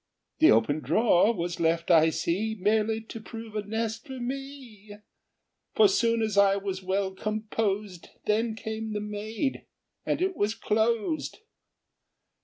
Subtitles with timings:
[0.39, 4.93] The open drawer was left, I see, Merely to prove a nest for me,
[5.75, 9.67] For soon as I was well composed, Then came the maid,
[10.03, 11.41] and it was closed.